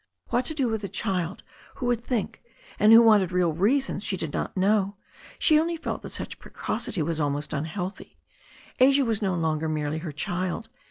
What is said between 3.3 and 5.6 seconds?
real reasons she did not know. She